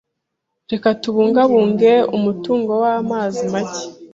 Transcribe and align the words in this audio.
Reka 0.71 0.87
tubungabunge 1.01 1.93
umutungo 2.17 2.71
wamazi 2.83 3.43
make. 3.53 3.83